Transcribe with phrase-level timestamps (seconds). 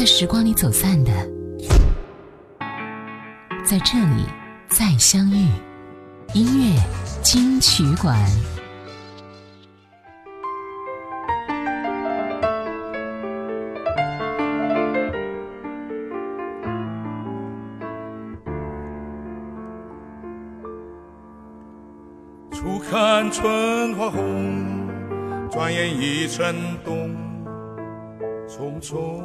[0.00, 1.12] 在时光里走散的，
[3.62, 4.24] 在这里
[4.66, 5.46] 再相遇。
[6.32, 6.80] 音乐
[7.20, 8.18] 金曲馆。
[22.50, 24.88] 初看春花红，
[25.50, 26.56] 转眼已成
[26.86, 27.14] 冬。
[28.48, 29.22] 匆匆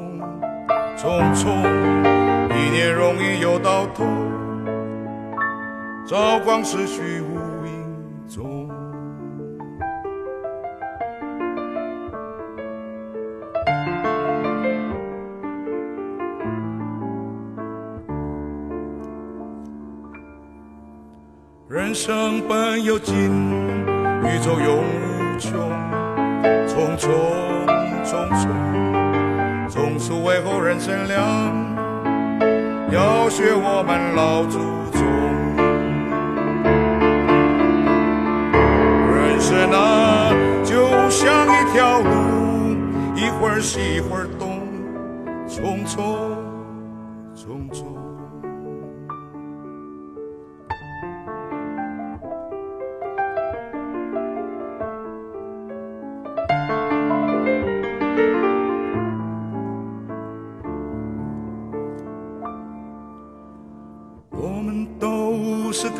[0.97, 1.49] 匆匆，
[2.49, 4.05] 一年容易又到头。
[6.07, 7.95] 朝光逝去无影
[8.27, 8.69] 踪，
[21.67, 23.15] 人生本有尽，
[24.23, 25.51] 宇宙永无穷。
[26.67, 27.09] 匆匆
[28.03, 28.74] 匆匆，
[29.85, 31.21] 总是为后人乘凉，
[32.91, 34.57] 要学我们老祖
[34.91, 35.05] 宗。
[39.13, 42.09] 人生啊，就像一条路，
[43.15, 44.63] 一会儿西一会儿东，
[45.47, 46.34] 匆匆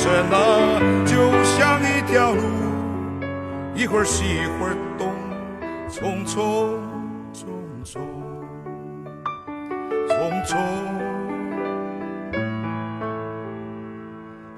[0.00, 0.40] 人生啊。
[2.10, 2.40] 条路，
[3.72, 5.12] 一会儿西一会儿东，
[5.88, 6.76] 匆匆
[7.32, 7.46] 匆
[7.84, 8.00] 匆，
[10.08, 10.56] 匆匆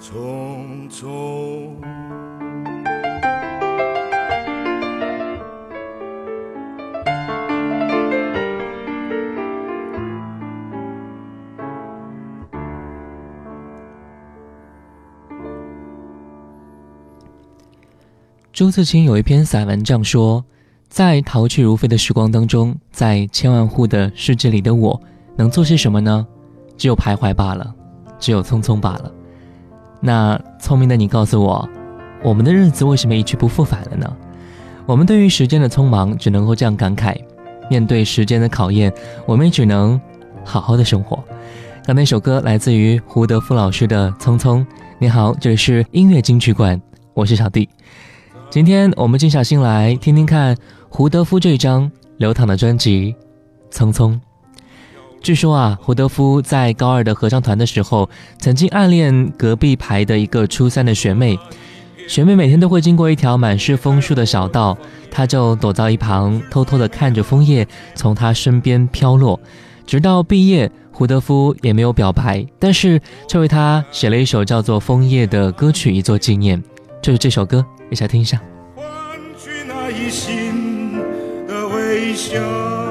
[0.00, 1.91] 匆匆。
[18.62, 20.44] 朱自清有一篇散文这样说
[20.88, 25.02] ：“在逃去如飞的时光当中，在千万户的世界里的我，
[25.36, 26.24] 能做些什么呢？
[26.78, 27.74] 只有徘徊罢了，
[28.20, 29.12] 只有匆匆罢了。
[30.00, 31.68] 那聪明的你告诉我，
[32.22, 34.16] 我们的日子为什么一去不复返了呢？
[34.86, 37.16] 我们对于时间的匆忙，只能够这样感慨：
[37.68, 38.92] 面对时间的考验，
[39.26, 40.00] 我们也只能
[40.44, 41.18] 好好的生活。”
[41.84, 44.60] 刚那首歌来自于胡德夫老师的《匆匆》。
[45.00, 46.80] 你好，这里是音乐金曲馆，
[47.12, 47.68] 我是小弟。
[48.52, 50.54] 今天我们静下心来听听看
[50.90, 53.14] 胡德夫这张流淌的专辑
[53.74, 54.10] 《匆匆》。
[55.22, 61.38] 据说啊，胡德夫在高二的合唱团的时候，曾经暗恋隔壁排的一个初三的学妹。
[62.06, 64.76] 学妹每天都会经过一条满是枫树的小道，
[65.10, 69.40] 他就躲到一旁，偷偷的看着枫叶从他身边飘落。
[69.86, 76.62] 直到毕业，胡德夫也没有表白，但是却为他写了一首叫做《枫叶》的歌曲，以作纪念。
[77.00, 77.64] 就是这首歌。
[77.92, 78.40] 一起来听一下。
[78.74, 78.86] 换
[79.38, 80.96] 取那一心
[81.46, 82.81] 的微笑。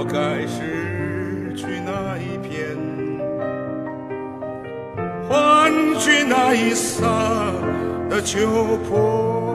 [0.00, 2.74] 我该失去那一片，
[5.28, 7.06] 换取那一刹
[8.08, 9.49] 的秋波。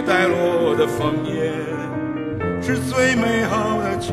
[0.00, 1.52] 带落的枫叶，
[2.62, 4.12] 是最美好的结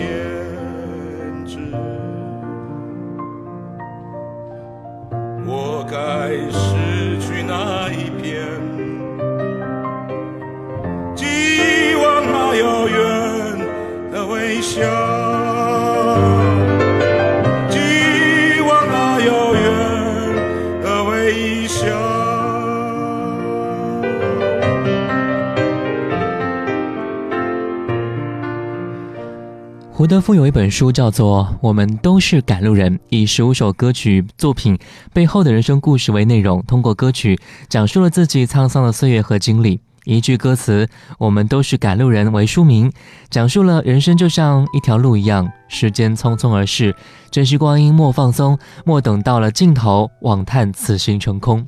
[29.97, 34.77] 胡德夫有一本书叫做《我们都是赶路人》，以十五首歌曲作品
[35.11, 37.35] 背后的人生故事为内容，通过歌曲
[37.67, 39.81] 讲述了自己沧桑的岁月和经历。
[40.03, 42.93] 一句歌词“我们都是赶路人”为书名，
[43.31, 46.95] 讲述了人生就像一条路一样，时间匆匆而逝，
[47.31, 48.55] 珍惜光阴莫放松，
[48.85, 51.65] 莫等到了尽头，妄叹此行成空。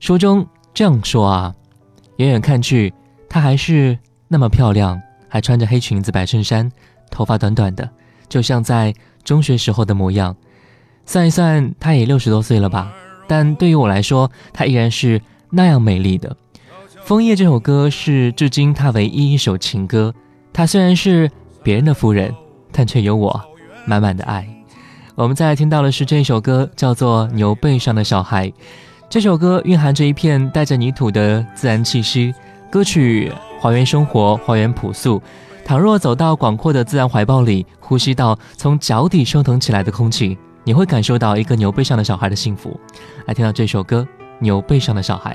[0.00, 1.54] 书中这样说啊，
[2.16, 2.94] 远远看去，
[3.28, 4.98] 她还是那么漂亮，
[5.28, 6.72] 还穿着黑裙子、白衬衫。
[7.10, 7.88] 头发短短的，
[8.28, 8.94] 就像在
[9.24, 10.34] 中学时候的模样。
[11.06, 12.92] 算一算，她也六十多岁了吧？
[13.26, 15.20] 但对于我来说，她依然是
[15.50, 16.36] 那样美丽的。
[17.02, 20.14] 《枫叶》这首歌是至今她唯一一首情歌。
[20.52, 21.30] 她虽然是
[21.62, 22.34] 别人的夫人，
[22.70, 23.40] 但却有我
[23.86, 24.46] 满满的爱。
[25.14, 28.48] 我们再听到的是这首歌，叫做《牛背上的小孩》。
[29.08, 32.34] 这首歌蕴含着一片带着泥土的自然气息，
[32.70, 35.22] 歌曲还原生活，还原朴素。
[35.68, 42.80] 倘若走到广阔的自然怀抱里，呼吸到从脚底升腾起来的空气，你会感受到一个牛背上的小孩的幸福。
[43.26, 44.00] 来听到这首歌
[44.38, 45.34] 《牛背上的小孩》。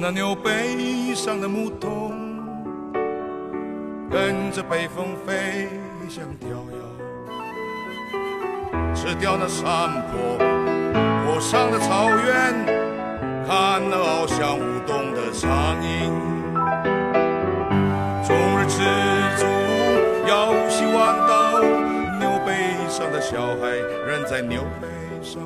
[0.00, 2.12] 那牛背上的牧童，
[4.08, 5.68] 跟着北风飞
[6.08, 6.78] 向调摇，
[8.94, 10.38] 吃掉那山坡
[11.26, 12.54] 坡上的草原，
[13.44, 16.14] 看那翱翔舞动的苍鹰。
[18.24, 18.78] 终日吃
[19.36, 19.46] 足，
[20.28, 21.60] 腰系弯刀，
[22.20, 22.52] 牛背
[22.88, 23.70] 上的小孩
[24.06, 24.86] 人在牛背
[25.22, 25.42] 上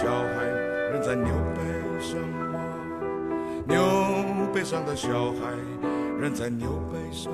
[0.00, 0.44] 小孩
[0.92, 1.26] 人在牛
[1.56, 1.60] 背
[2.00, 2.20] 上
[2.52, 2.60] 吗？
[3.66, 3.82] 牛
[4.54, 5.50] 背上的小孩
[6.20, 7.32] 人在牛背上？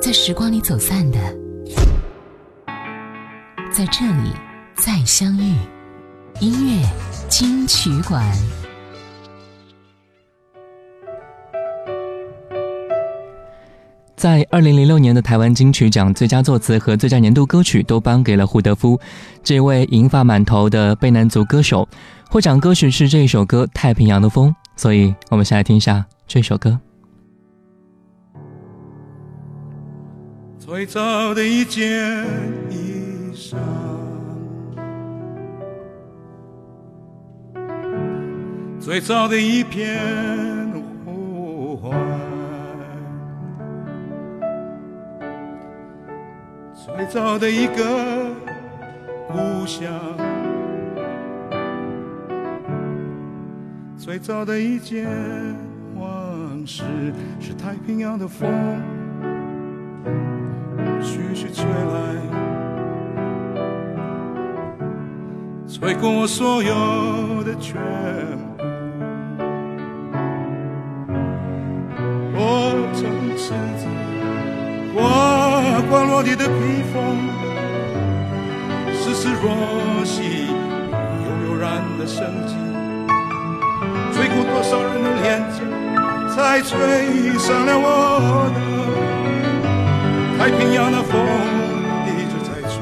[0.00, 1.18] 在时光里走散的，
[3.72, 4.32] 在这里
[4.76, 5.56] 再相遇。
[6.38, 6.86] 音乐
[7.28, 8.24] 金曲馆。
[14.14, 18.98] 在二零零六年的台湾金曲奖，最佳作词和最佳年度歌曲都颁给了胡德夫，
[19.42, 21.86] 这位银发满头的卑南族歌手。
[22.30, 26.78] 获奖歌曲是这一首歌《太平洋的风》，所以我们先来听一下这首歌。
[30.58, 31.84] 最早的一件
[32.70, 33.56] 衣裳，
[38.86, 39.98] 最早的一片
[41.04, 41.90] 呼唤，
[46.72, 48.30] 最早的一个
[49.26, 49.90] 故乡，
[53.98, 55.04] 最早的一件
[55.96, 56.84] 往事
[57.40, 58.48] 是太平洋的风，
[61.02, 62.14] 徐徐吹来，
[65.66, 67.74] 吹过我所有的全
[68.55, 68.55] 部。
[72.78, 73.00] 我从
[73.38, 73.82] 赤子
[74.94, 75.00] 刮
[75.88, 76.94] 刮落地的披风，
[78.92, 79.44] 丝丝若
[80.04, 80.48] 细，
[81.24, 81.64] 悠悠然
[81.98, 82.54] 的生机。
[84.12, 85.58] 吹过多少人的脸颊，
[86.34, 86.68] 才吹
[87.38, 87.88] 上了我
[88.54, 88.58] 的。
[90.38, 91.18] 太平洋的风，
[92.06, 92.74] 一直在吹，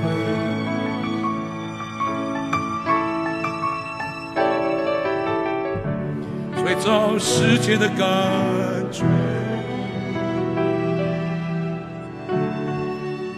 [6.62, 7.96] 吹走世界的感
[8.90, 9.04] 觉，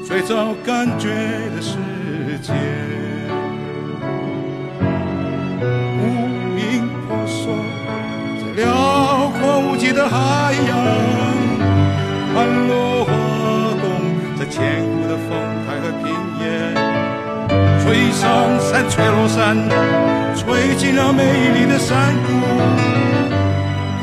[0.07, 1.09] 吹走感觉
[1.57, 1.77] 的世
[2.41, 2.53] 界。
[5.99, 7.53] 无影婆娑，
[8.39, 10.79] 在辽阔无际的海洋，
[12.33, 13.11] 盘落花
[13.83, 13.85] 动，
[14.39, 15.27] 在千古的风
[15.67, 16.47] 台和平原，
[17.83, 19.57] 吹上山，吹落山，
[20.37, 22.29] 吹进了美丽的山谷。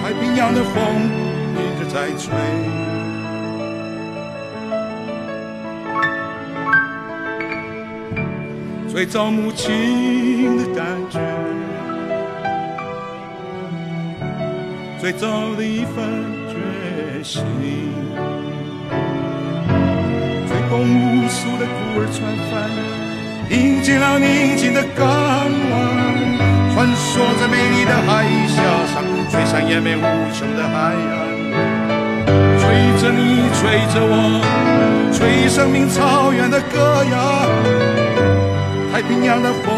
[0.03, 0.83] 太平洋的风
[1.55, 2.35] 一直在吹，
[8.93, 11.19] 吹着母亲的感觉。
[15.01, 16.05] 最早的一份
[16.47, 17.43] 决心，
[20.47, 22.21] 吹动无数的孤儿船
[22.51, 22.69] 帆，
[23.49, 25.49] 迎接了宁静的港湾，
[26.75, 28.61] 穿梭在美丽的海峡
[28.93, 31.17] 上，吹上延绵无穷的海岸，
[32.59, 32.61] 吹
[33.01, 34.39] 着你，吹着我，
[35.11, 37.49] 吹生命草原的歌谣，
[39.07, 39.73] 平洋的风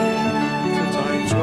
[0.66, 1.34] 一直在吹。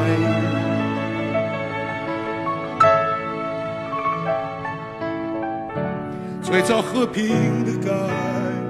[6.43, 7.93] 最早和平的感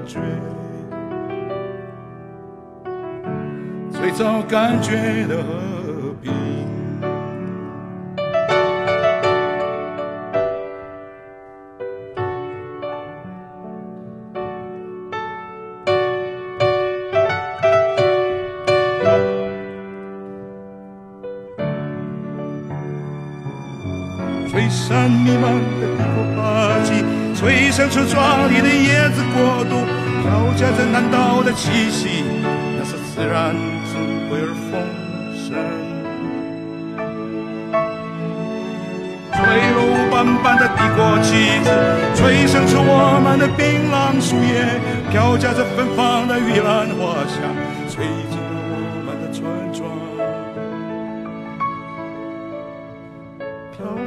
[0.05, 0.19] 觉，
[3.91, 5.82] 最早感觉的和
[27.83, 29.83] 吹出壮丽的叶子国度，
[30.23, 32.23] 飘夹着南岛的气息，
[32.77, 33.97] 那是自然智
[34.29, 34.79] 慧而丰
[35.35, 35.51] 盛。
[39.33, 39.35] 吹
[39.75, 41.67] 落斑斑的帝国旗帜，
[42.15, 44.79] 吹响出我们的槟榔树叶，
[45.11, 47.35] 飘夹着芬芳的玉兰花香，
[47.89, 48.39] 吹进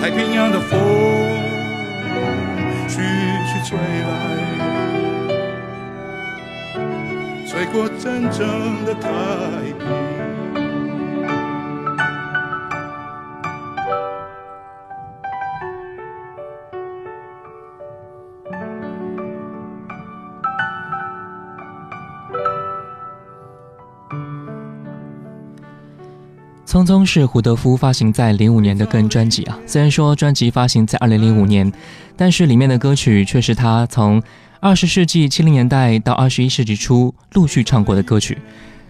[0.00, 0.78] 太平洋的风
[2.88, 3.00] 徐
[3.46, 4.12] 徐吹来，
[7.46, 9.08] 吹过真正的太
[9.78, 10.23] 平。
[26.74, 29.56] 匆匆是胡德夫发行在零五年的个人专辑啊。
[29.64, 31.72] 虽然说专辑发行在二零零五年，
[32.16, 34.20] 但是里面的歌曲却是他从
[34.58, 38.36] 二十世纪七零年代到二十一世纪初陆续唱过的歌曲。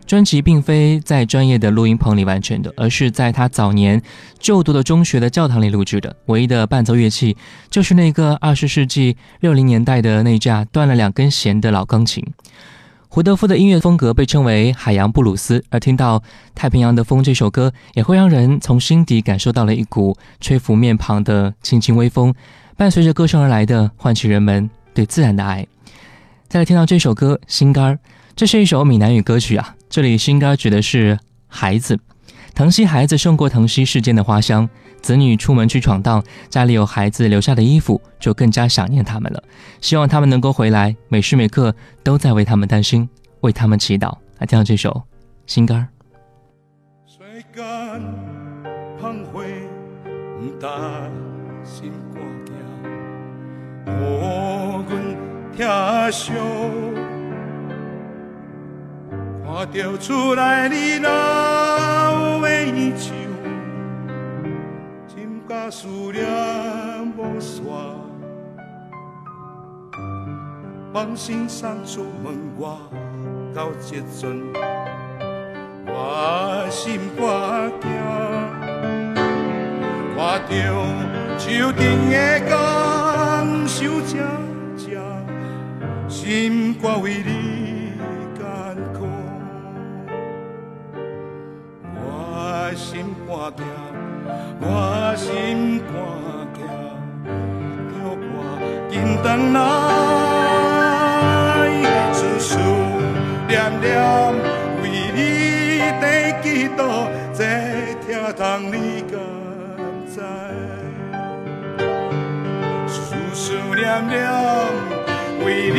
[0.06, 4.00] 专辑并非在专业的录音棚里完成的，而是在他早年
[4.38, 6.16] 就读的中学的教堂里录制的。
[6.24, 7.36] 唯一的伴奏乐器
[7.68, 12.24] 就是那个二十世纪六零年代的那架断了两根弦的老钢琴。
[13.14, 16.18] 胡德夫的音乐风格被称为海洋布鲁斯，而听到
[16.52, 22.34] 《太平洋的风》这首歌，也会让人从心底感受到了一股吹拂面庞的轻轻微风，
[22.76, 25.64] 伴随着歌声而来的，唤起人们对自然的爱。
[26.48, 27.92] 再来听到这首歌《心肝儿》，
[28.34, 31.16] 这是一首闽南语歌曲啊，这里“心肝儿”指的是
[31.46, 31.96] 孩子，
[32.52, 34.68] 疼惜孩子胜过疼惜世间的花香。
[35.04, 39.44] 子女出门去闯荡，家里有孩子留下的衣服，就更加想念他们了。
[39.82, 43.06] 希望他们能够回来，每时每刻都在为他们担心，
[43.42, 44.16] 为他们祈祷。
[44.38, 44.90] 来听这首
[45.46, 45.82] 《心肝儿》。
[47.06, 48.00] 水干
[48.98, 49.40] 澎湖
[50.40, 50.68] 唔大
[51.62, 52.54] 心肝惊，
[53.86, 54.92] 哦，阮
[55.54, 56.32] 疼惜，
[59.46, 62.46] 看着厝内你老的
[62.96, 63.12] 笑，
[65.70, 66.24] 思念
[67.16, 67.62] 无煞，
[70.92, 72.68] 放心送出门外，
[73.54, 74.42] 到这阵，
[75.86, 77.90] 我心肝惊。
[80.16, 80.52] 看着
[81.38, 82.14] 树顶的
[82.48, 82.52] 工
[83.66, 84.12] 收正
[84.76, 84.86] 正，
[86.08, 87.92] 心肝为你
[88.34, 88.42] 艰
[88.92, 89.06] 苦。
[91.96, 93.64] 我心肝惊，
[94.60, 94.64] 我
[95.16, 95.26] 心
[95.86, 95.92] 肝
[96.54, 96.58] 惊，
[97.90, 97.92] 叫
[98.32, 98.34] 我
[98.90, 99.56] 紧回来，
[102.12, 102.50] 思思
[103.48, 103.84] 念念
[104.82, 105.18] 为你
[106.00, 106.04] 在
[106.42, 106.80] 祈祷，
[107.32, 107.40] 这
[108.06, 108.74] 疼痛你
[109.10, 109.12] 敢？
[112.86, 112.94] 思
[113.34, 113.42] 思
[113.74, 114.14] 念念
[115.44, 115.78] 为你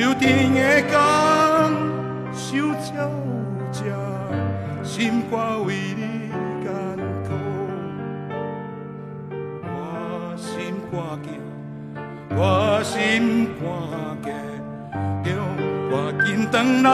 [0.00, 0.94] 树顶的工
[2.32, 2.56] 收
[2.94, 2.96] 鸟
[3.70, 3.84] 只，
[4.82, 6.30] 心肝为你
[6.64, 6.66] 艰
[7.22, 7.28] 苦。
[9.62, 11.28] 我心肝惊，
[12.34, 12.40] 我
[12.82, 13.68] 心肝
[14.24, 14.32] 惊，
[15.22, 15.28] 叫
[15.90, 16.88] 我紧回来，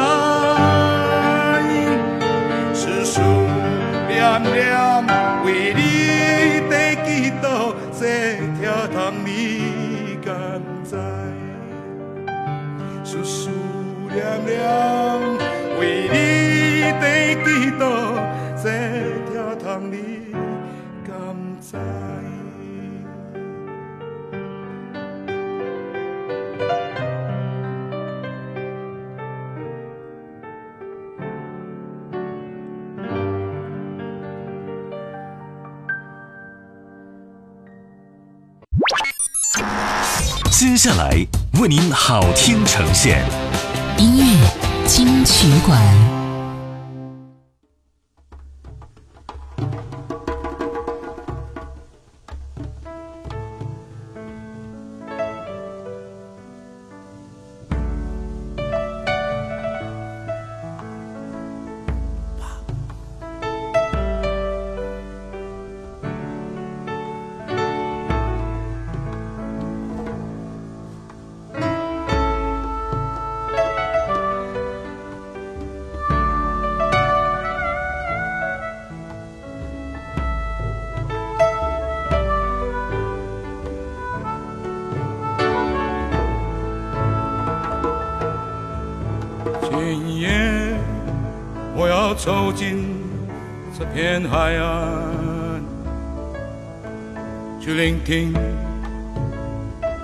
[41.67, 43.25] 为您好听呈现，
[43.99, 46.16] 音乐金曲馆。
[89.79, 90.31] 今夜
[91.77, 92.97] 我要走进
[93.79, 95.61] 这片海岸，
[97.61, 98.33] 去聆听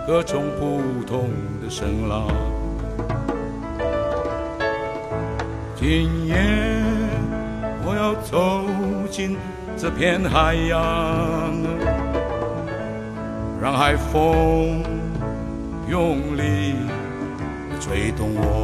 [0.07, 1.31] 各种不同
[1.63, 2.27] 的声浪。
[5.75, 6.37] 今夜
[7.87, 8.67] 我要走
[9.11, 9.39] 进
[9.75, 10.85] 这片海洋，
[13.59, 14.83] 让海风
[15.89, 16.75] 用力
[17.81, 18.62] 吹动我。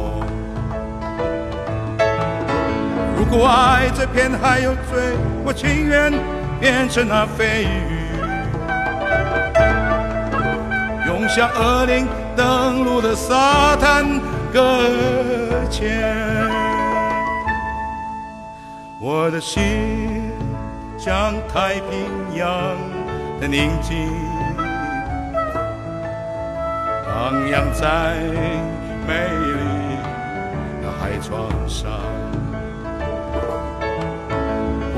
[3.31, 5.15] 如果爱这片海有罪，
[5.45, 6.11] 我情愿
[6.59, 8.09] 变成那飞鱼，
[11.05, 14.19] 涌向恶灵登陆的沙滩
[14.51, 14.81] 搁
[15.69, 16.11] 浅。
[18.99, 20.31] 我的心
[20.97, 22.49] 像太平洋
[23.39, 24.11] 的宁静，
[27.05, 28.15] 荡漾在
[29.07, 29.53] 美丽
[30.81, 32.18] 的海床上。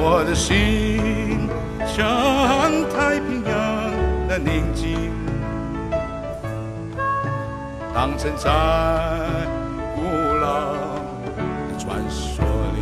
[0.03, 1.47] 我的心
[1.85, 2.01] 像
[2.89, 3.51] 太平洋
[4.27, 5.11] 的宁静，
[7.93, 8.49] 当沉在
[9.95, 10.01] 古
[10.41, 10.73] 老
[11.37, 12.77] 的传说里。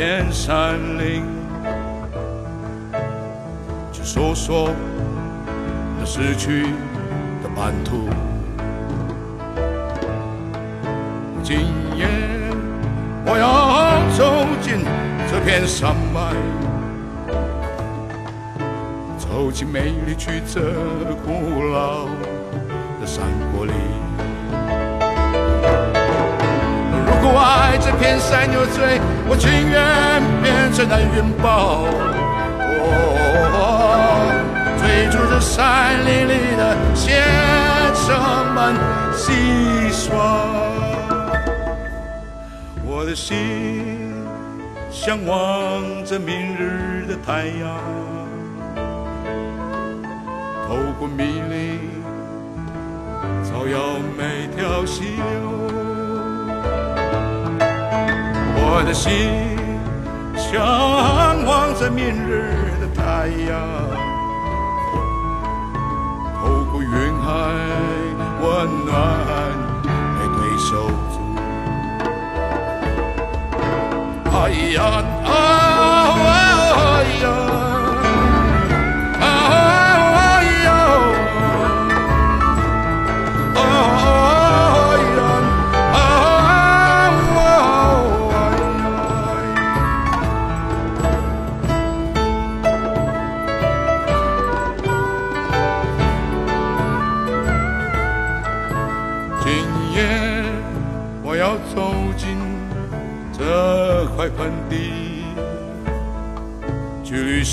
[0.00, 1.24] 哎呦山林，
[3.90, 4.70] 去说说
[5.98, 6.66] 那失去
[7.42, 8.08] 的版图。
[11.42, 12.06] 今夜
[13.26, 14.84] 我要走进
[15.28, 16.32] 这片山脉，
[19.18, 20.60] 走进美丽曲折
[21.26, 22.04] 古老
[23.00, 23.72] 的山谷里。
[27.30, 31.84] 我爱这片山有罪，我情愿变成那云豹，
[34.78, 37.22] 追逐着山林里的先
[37.94, 38.06] 生
[38.54, 38.74] 们
[39.14, 40.06] 戏耍。
[42.82, 44.14] 我的心
[44.90, 47.76] 向往着明日的太阳，
[50.66, 51.78] 透过密林，
[53.44, 55.57] 照耀每条溪流。
[58.80, 59.10] 我的心
[60.36, 60.54] 向
[61.44, 62.46] 往着明日
[62.80, 63.58] 的太阳，
[66.38, 66.88] 透过云
[67.18, 67.26] 海
[68.40, 68.46] 温
[68.86, 68.88] 暖
[70.14, 70.70] 每对手
[71.10, 71.18] 足。
[74.30, 74.32] 哎
[74.76, 74.78] 呀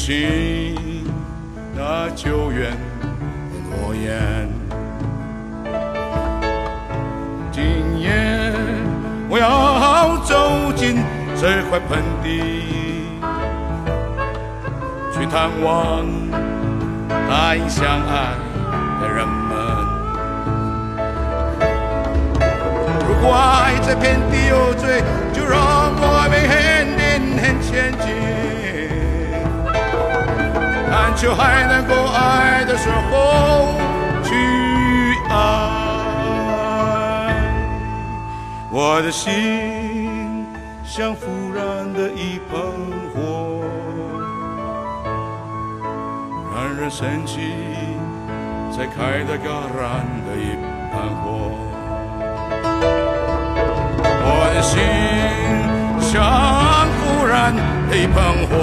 [0.06, 1.04] 去履行
[1.74, 4.48] 那久远的诺言。
[7.52, 7.64] 今
[8.00, 8.12] 夜
[9.28, 10.98] 我要走进
[11.36, 12.28] 这块盆地，
[15.12, 16.06] 去探望
[17.28, 18.36] 爱相爱
[19.02, 19.58] 的人们。
[23.08, 25.02] 如果爱这片地有罪，
[25.34, 25.60] 就让
[25.98, 26.46] 我们。
[27.62, 28.14] 前进，
[31.16, 33.74] 就还能够爱的时候
[34.22, 34.36] 去
[35.30, 35.34] 爱。
[38.70, 40.46] 我的心
[40.84, 42.60] 像复燃的一盆
[43.14, 43.64] 火，
[46.54, 47.56] 让人生气
[48.72, 49.48] 才开得戛
[49.80, 50.56] 然的一
[50.92, 51.24] 盆火。
[54.28, 54.74] 我的心
[56.02, 56.86] 像。
[56.98, 57.54] 突然，
[57.92, 58.16] 一盆
[58.48, 58.54] 火，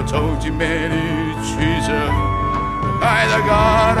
[0.00, 0.96] 我走进美丽
[1.44, 1.92] 曲折
[3.04, 3.52] 爱的高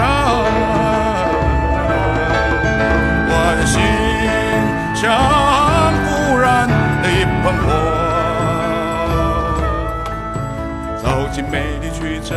[3.28, 3.76] 我的心
[4.94, 5.02] 像
[6.08, 6.08] 突
[6.40, 6.66] 然
[7.02, 7.68] 的一盆火，
[11.02, 12.34] 走进美丽曲折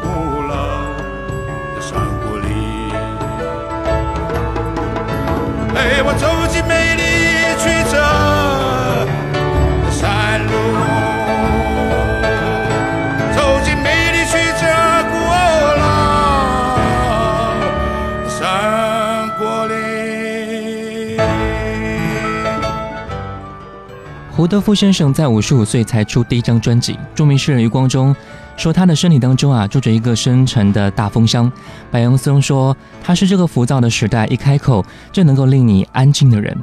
[0.00, 0.54] 古老
[1.74, 2.48] 的山谷里，
[5.74, 7.02] 陪我走进美丽。
[7.58, 8.23] 曲折
[24.44, 28.14] 胡德夫先生在五十五岁才出第一张专辑，著名诗人余光中
[28.58, 31.50] 说他的身体当中啊住着一个深沉的大风箱。
[31.90, 36.54] 白杨松说他是这个浮躁的时代一开口就能够令你安静的人。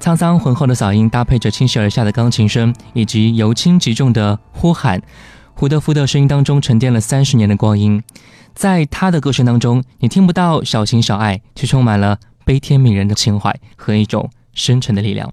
[0.00, 5.02] 沧桑浑厚的嗓音，搭配着倾泻而下的钢琴声，以及由轻及重的呼喊，
[5.52, 8.00] 胡德夫的声音当中沉淀了三十年的光阴。
[8.54, 15.32] 在他的歌声当中，你听不到小情小爱，却充满了悲天悯人的情怀和一种深沉的力量。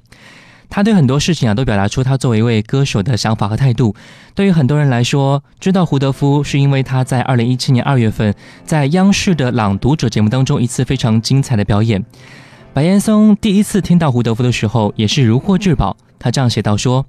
[0.75, 3.93] 他对很多事情啊都表达出他作为一位歌手的想法和态度。
[4.33, 8.33] 对于很多人来说，知道胡德夫是因为他在二零一七年二月份
[8.65, 12.03] 在央视的《朗读者》节目当中一次非常精彩的表演。
[12.73, 17.05] 白岩松第一次听到胡德夫的时候也是如获至宝，他这样写道说，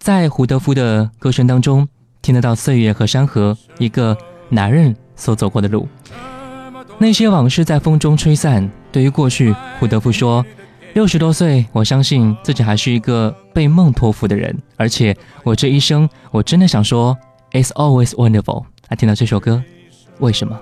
[0.00, 1.86] 在胡德夫的歌声当中
[2.22, 5.86] 听得到岁月和山河，一个男人所走过的路。
[6.98, 8.68] 那些往事在风中吹散。
[8.90, 10.44] 对于过去，胡德夫说。
[10.96, 17.14] 六十多岁，我相信自己还是一个被梦托付的人，而且我这一生，我真的想说
[17.52, 18.64] ，It's always wonderful。
[18.88, 19.62] 来听到这首歌，
[20.20, 20.58] 为什么？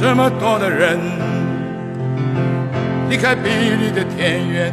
[0.00, 0.98] 这么多的人
[3.10, 4.72] 离开碧绿的田园，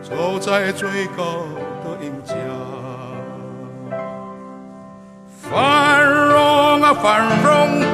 [0.00, 1.44] 走在最高
[1.84, 2.34] 的鹰架，
[5.28, 7.84] 繁荣啊繁荣，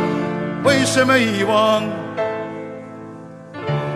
[0.63, 1.83] 为什么遗忘？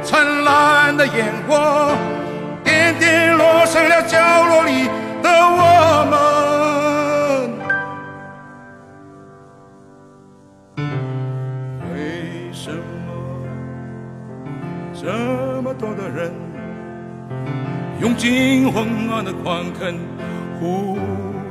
[0.06, 1.92] 灿烂的烟火，
[2.62, 4.16] 点点落上了角
[4.46, 4.88] 落里
[5.20, 6.14] 的我们。
[11.92, 12.78] 为什么
[14.94, 16.32] 这么多的人
[18.00, 19.98] 用尽昏暗的矿坑，
[20.60, 20.98] 呼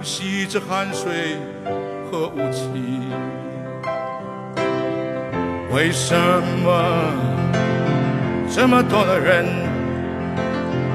[0.01, 1.37] 吸着汗水
[2.09, 2.71] 和雾气？
[5.73, 6.15] 为什
[6.63, 7.44] 么？
[8.49, 9.45] 这么多的人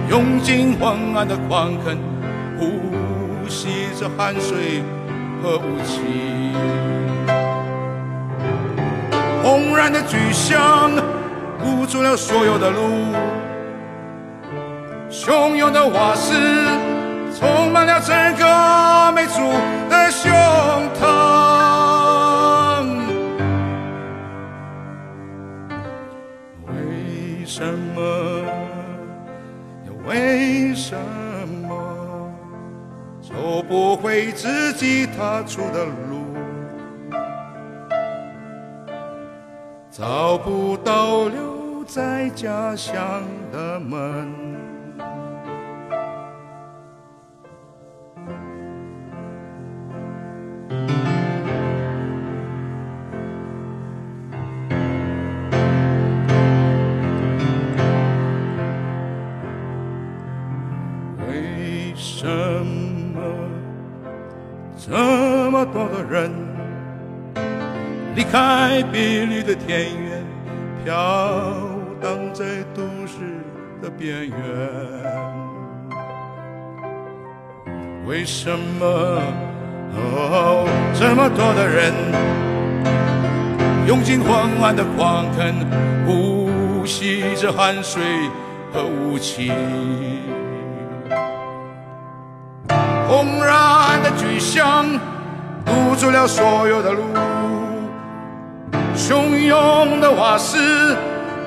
[0.08, 1.98] 用尽昏暗的矿坑，
[2.58, 4.82] 呼吸着汗水
[5.42, 6.00] 和雾气。
[9.42, 10.90] 轰然的巨响
[11.58, 13.14] 堵住了所有的路，
[15.10, 16.34] 汹涌的瓦斯
[17.38, 19.40] 充满了整个美族
[19.90, 20.30] 的胸
[21.00, 21.09] 膛。
[27.60, 28.02] 什么？
[29.86, 30.96] 又为什
[31.68, 32.32] 么
[33.20, 36.24] 走不回自己踏出的路？
[39.90, 44.59] 找不到留在家乡的门。
[65.64, 66.30] 多的人
[68.14, 70.24] 离开碧绿的田园，
[70.84, 70.94] 飘
[72.00, 72.44] 荡在
[72.74, 73.18] 都市
[73.82, 74.36] 的边缘。
[78.06, 78.86] 为什么
[79.94, 81.92] 哦，这么多的人
[83.86, 85.54] 用尽昏暗的矿坑，
[86.06, 88.02] 呼吸着汗水
[88.72, 89.52] 和雾气？
[93.08, 94.86] 轰然的巨响
[95.64, 97.02] 堵住了所有的路。
[98.96, 100.96] 汹涌的瓦斯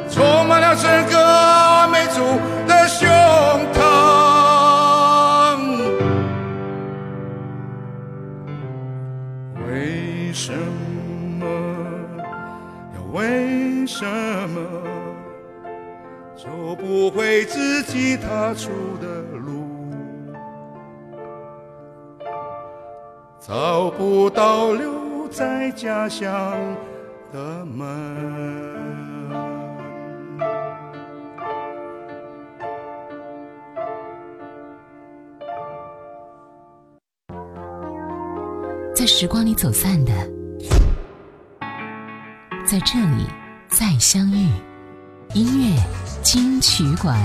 [0.09, 3.07] 充满了整个美族的胸
[3.73, 3.81] 膛。
[9.67, 10.51] 为什
[11.39, 11.45] 么？
[12.95, 14.03] 要为什
[14.49, 14.59] 么
[16.35, 19.22] 走不回自己踏出的
[23.45, 26.31] 找不到留在家乡。
[27.33, 27.83] 的门，
[38.95, 40.13] 在时光里走散的，
[42.65, 43.25] 在这里
[43.67, 44.47] 再相遇。
[45.33, 45.83] 音乐
[46.21, 47.19] 金曲馆。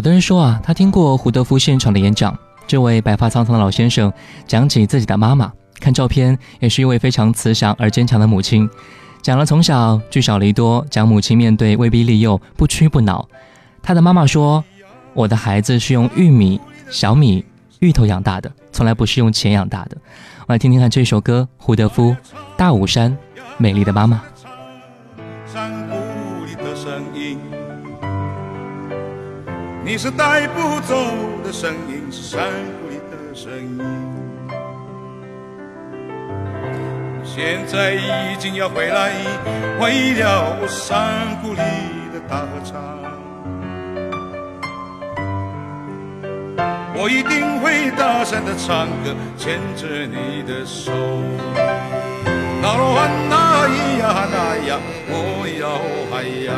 [0.00, 2.34] 有的人说啊，他听过胡德夫现场的演讲。
[2.66, 4.10] 这位白发苍苍的老先生
[4.46, 8.66] 讲起自己的妈妈，看照片也是一位非常慈祥而坚强的母亲。
[9.20, 13.28] 讲了从小聚少离多，讲母亲面对威逼利诱不屈不挠。
[13.82, 14.64] 他的妈妈说
[15.12, 16.58] ：“我的孩子是用玉米、
[16.88, 17.44] 小米、
[17.80, 19.98] 芋头养大的，从来不是用钱养大的。”
[20.48, 22.12] 我来听听看这首歌，胡德夫
[22.56, 23.12] 《大武山》，
[23.58, 24.22] 美丽的妈妈。
[29.90, 30.94] 你是带不走
[31.42, 32.48] 的声音，是山
[32.80, 33.80] 谷里的声音。
[37.24, 39.10] 现在已经要回来，
[39.80, 41.58] 为了我山谷里
[42.14, 42.80] 的大合唱。
[46.94, 50.92] 我一定会大声的唱歌，牵着你的手。
[52.62, 54.78] 那罗汉那咿呀那呀，
[55.10, 55.66] 哦呀
[56.14, 56.54] 哎呀，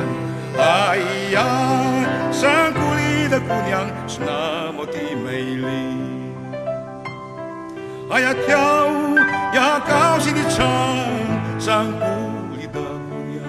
[0.58, 0.60] 哎
[1.32, 1.40] 呀，
[2.30, 2.91] 山谷
[3.32, 4.92] 的姑娘是那么的
[5.24, 5.66] 美丽。
[8.10, 9.16] 哎呀，跳舞
[9.56, 10.68] 呀，高兴的唱，
[11.58, 12.04] 山谷
[12.54, 13.42] 里的姑娘。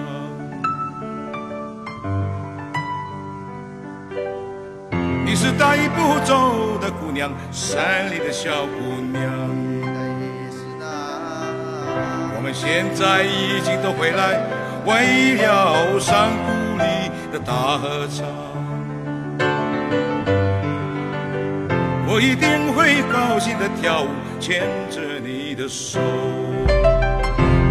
[5.22, 9.22] 你是带不走的姑娘，山里的小姑娘。
[12.34, 14.40] 我们现在已经都回来，
[14.86, 18.24] 为了山谷里的大合唱。
[22.14, 25.98] 我一定会高兴的跳舞，牵着你的手。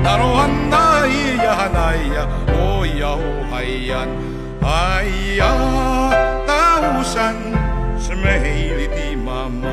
[0.04, 3.16] 那罗汉那咿呀那呀，哦呀
[3.54, 4.04] 哎呀
[4.62, 5.06] 哎
[5.40, 5.48] 呀，
[6.46, 7.34] 大雾山
[7.98, 9.64] 是美丽的妈妈。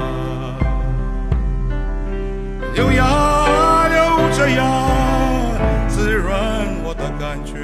[2.72, 4.62] 流呀流着呀。
[5.88, 6.30] 滋润
[6.84, 7.56] 我的感觉。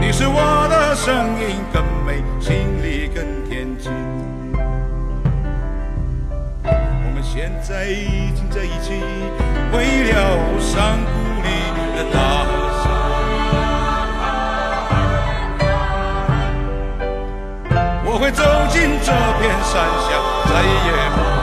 [0.00, 0.63] 你是我
[0.94, 3.92] 声音更美，心里更恬静。
[6.62, 8.92] 我们现在已经在一起，
[9.72, 10.14] 为了
[10.60, 11.10] 山谷
[11.42, 11.48] 里
[11.96, 12.16] 的大
[12.80, 12.84] 山。
[18.06, 19.72] 我会走进这片山
[20.06, 20.08] 下，
[20.48, 21.33] 再也不。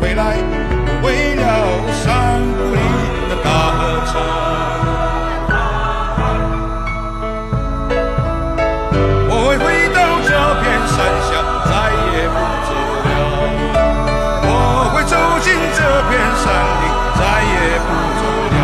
[0.00, 0.36] 回来，
[1.02, 1.42] 为了
[1.92, 2.80] 山谷里
[3.28, 4.12] 的大合唱。
[9.30, 10.30] 我会回到这
[10.60, 11.30] 片山下
[11.64, 11.70] 再
[12.12, 12.68] 也不走
[13.04, 13.08] 了，
[14.44, 14.50] 我
[14.94, 16.10] 会走进这片
[16.42, 16.46] 山
[16.80, 16.84] 林，
[17.18, 18.20] 再也不走
[18.54, 18.56] 了。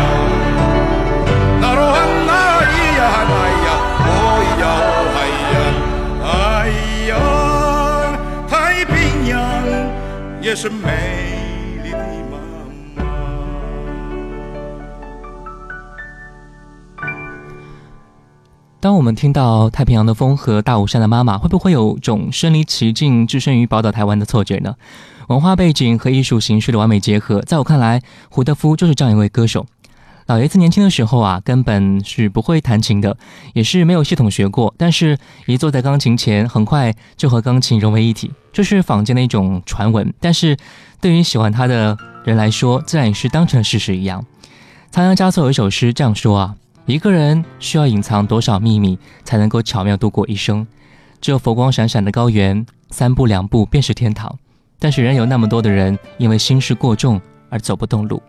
[1.61, 1.95] 那罗汉
[2.25, 2.29] 那
[2.63, 3.33] 咿呀那
[3.65, 3.67] 呀，
[4.07, 4.09] 哦
[4.61, 4.63] 呀
[5.15, 5.17] 哎
[5.53, 5.55] 呀
[6.25, 6.33] 哎
[7.09, 7.13] 呀，
[8.49, 8.53] 太
[8.85, 8.93] 平
[9.27, 9.33] 洋
[10.41, 11.14] 也是美。
[18.85, 24.75] 当我们听到太平洋的风和大武山的妈妈，会不会有种身临其境、置身于宝岛台湾的错觉呢？
[25.27, 29.65] 文化背景和艺术形式的完美结合，在我看来，胡德夫就是这样一位歌手。
[30.27, 33.17] 老爷子年轻的时候啊，根本是不会弹琴的，
[33.55, 34.71] 也是没有系统学过。
[34.77, 35.17] 但是，
[35.47, 40.13] 一坐在钢琴前，很快就和钢琴融为一体，这是坊间的一种传闻。
[40.19, 40.55] 但是，
[41.01, 44.23] 对于喜欢他的人来说，自然也是当成事实一样。
[44.91, 46.55] 仓央嘉措有一首诗这样说啊。
[46.85, 50.65] 一个人需要隐藏多少秘密，才能够巧妙度过一生？
[51.19, 54.37] 只有佛光闪闪的高原，三步两步便是天堂。
[54.77, 57.19] 但是仍有那么多的人，因为心事过重
[57.49, 58.21] 而走不动路。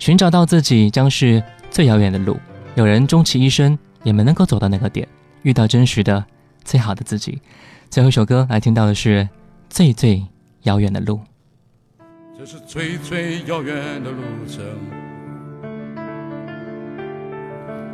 [0.00, 2.36] 寻找到自己，将是最遥远的路。
[2.74, 5.06] 有人终其一生，也没能够走到那个点，
[5.42, 6.24] 遇到真实的、
[6.64, 7.40] 最好的自己。
[7.88, 9.22] 最后一首歌来听到的是
[9.70, 10.26] 《最最
[10.62, 11.14] 遥远的路》。
[12.36, 15.05] 这是最最遥远的路程。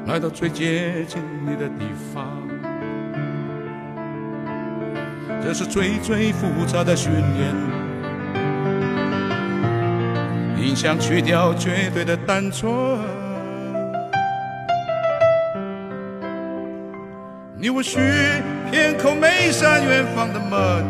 [0.06, 2.26] 来到最接近你的地方，
[5.42, 7.54] 这是最最复杂的训练。
[10.58, 12.70] 影像去掉绝对的单纯，
[17.56, 17.98] 你我需
[18.70, 20.84] 偏叩每扇远方的门，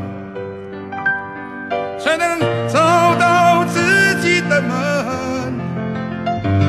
[1.98, 5.54] 才能找到自己的门，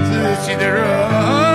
[0.06, 1.53] 自己的人。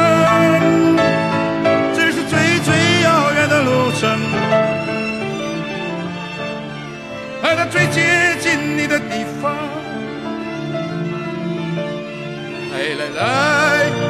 [7.70, 9.54] 最接近你的地方，
[12.72, 13.20] 来来来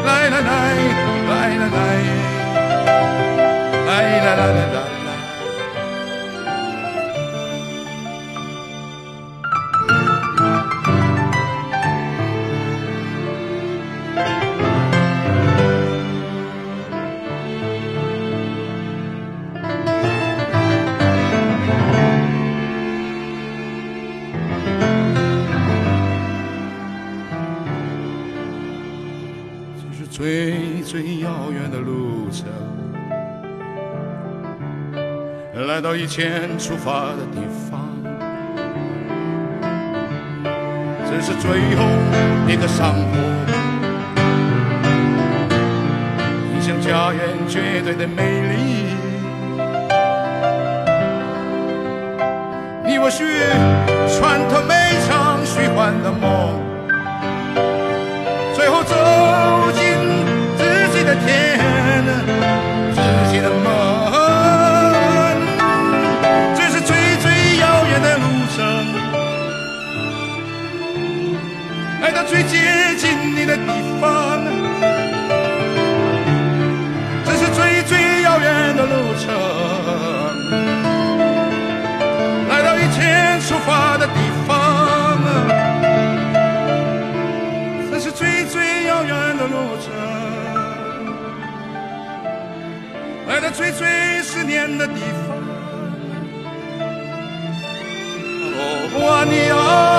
[0.04, 1.68] 来来来来来。
[1.68, 2.37] 来
[31.58, 32.46] 远的路程，
[35.66, 37.80] 来到以前出发的地方。
[41.04, 41.84] 这是最后
[42.46, 43.18] 一个山坡，
[46.54, 48.56] 印象家园绝对的美丽。
[52.86, 53.24] 你我许
[54.16, 54.74] 穿透每
[55.08, 56.67] 场虚幻的梦，
[93.58, 93.88] 最最
[94.22, 95.36] 思念的地方。
[98.54, 99.97] 哦，你啊，